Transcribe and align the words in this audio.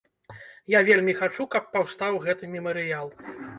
Я 0.77 0.81
вельмі 0.87 1.13
хачу, 1.19 1.47
каб 1.57 1.69
паўстаў 1.77 2.19
гэты 2.27 2.53
мемарыял. 2.57 3.07